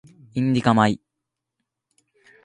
[0.41, 0.99] インディカ米